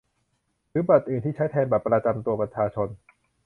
[0.69, 2.87] หรือบัตรอื่นที่ใช้แทนบัตรประจำตัวประชาชน